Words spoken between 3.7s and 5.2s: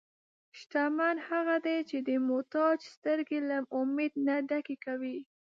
امید نه ډکې کوي.